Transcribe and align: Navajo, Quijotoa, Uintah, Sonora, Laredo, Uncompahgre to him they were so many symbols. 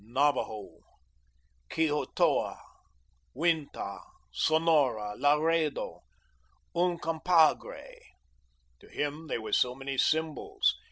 Navajo, 0.03 0.79
Quijotoa, 1.69 2.57
Uintah, 3.35 3.99
Sonora, 4.31 5.13
Laredo, 5.15 5.99
Uncompahgre 6.75 7.99
to 8.79 8.89
him 8.89 9.27
they 9.27 9.37
were 9.37 9.53
so 9.53 9.75
many 9.75 9.99
symbols. 9.99 10.73